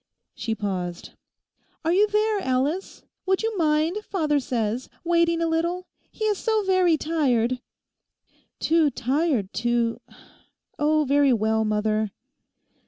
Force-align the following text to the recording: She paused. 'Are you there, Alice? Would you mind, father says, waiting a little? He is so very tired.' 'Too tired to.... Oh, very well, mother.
She 0.33 0.55
paused. 0.55 1.11
'Are 1.85 1.93
you 1.93 2.07
there, 2.07 2.39
Alice? 2.41 3.03
Would 3.27 3.43
you 3.43 3.55
mind, 3.55 3.97
father 4.03 4.39
says, 4.39 4.89
waiting 5.03 5.41
a 5.43 5.47
little? 5.47 5.85
He 6.09 6.23
is 6.23 6.39
so 6.39 6.63
very 6.63 6.97
tired.' 6.97 7.61
'Too 8.59 8.89
tired 8.89 9.53
to.... 9.53 10.01
Oh, 10.79 11.05
very 11.05 11.33
well, 11.33 11.63
mother. 11.65 12.09